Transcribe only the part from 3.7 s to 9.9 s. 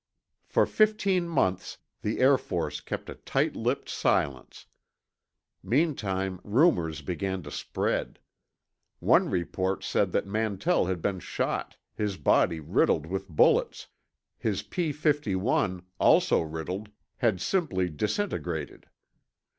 silence. Meantime, rumors began to spread. One report